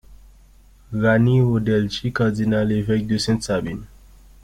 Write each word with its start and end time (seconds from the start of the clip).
Raniero 0.91 1.59
d'Elci, 1.59 2.11
cardinal-évêque 2.11 3.05
de 3.05 3.19
Sainte-Sabine. 3.19 3.83